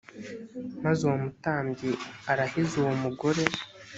[0.83, 1.91] maze uwo mutambyi
[2.31, 3.43] arahize uwo mugore